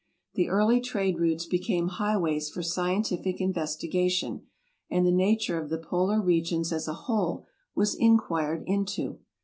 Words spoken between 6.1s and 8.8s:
regions as a whole was inquired